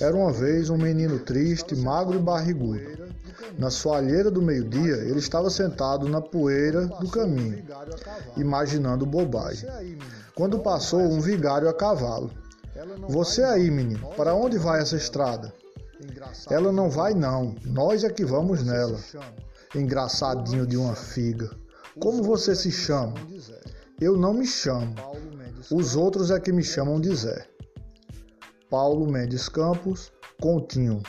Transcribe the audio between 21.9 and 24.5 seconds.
Como você se chama? Eu não me